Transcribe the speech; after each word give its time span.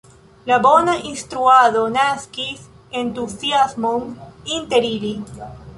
La 0.51 0.55
bona 0.61 0.95
instruado 1.09 1.83
naskis 1.99 2.65
entuziasmon 3.03 4.13
inter 4.59 4.93
ili. 4.97 5.17